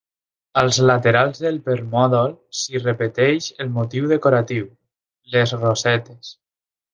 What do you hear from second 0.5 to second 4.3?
Als laterals del permòdol s'hi repeteix el motiu